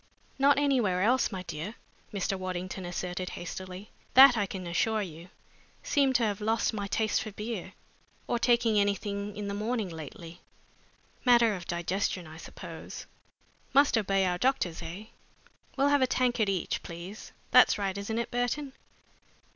"Not 0.39 0.57
anywhere 0.57 1.03
else, 1.03 1.31
my 1.31 1.43
dear," 1.43 1.75
Mr. 2.11 2.35
Waddington 2.35 2.85
asserted, 2.85 3.29
hastily, 3.37 3.91
"that 4.15 4.35
I 4.35 4.47
can 4.47 4.65
assure 4.65 5.03
you. 5.03 5.29
Seem 5.83 6.11
to 6.13 6.23
have 6.23 6.41
lost 6.41 6.73
my 6.73 6.87
taste 6.87 7.21
for 7.21 7.29
beer, 7.31 7.73
or 8.25 8.39
taking 8.39 8.79
anything 8.79 9.37
in 9.37 9.47
the 9.47 9.53
morning 9.53 9.89
lately. 9.89 10.41
Matter 11.23 11.53
of 11.53 11.67
digestion, 11.67 12.25
I 12.25 12.37
suppose. 12.37 13.05
Must 13.75 13.95
obey 13.95 14.25
our 14.25 14.39
doctors, 14.39 14.81
eh? 14.81 15.05
We'll 15.77 15.89
have 15.89 16.01
a 16.01 16.07
tankard 16.07 16.49
each, 16.49 16.81
please. 16.81 17.31
That's 17.51 17.77
right, 17.77 17.95
isn't 17.95 18.17
it, 18.17 18.31
Burton?" 18.31 18.73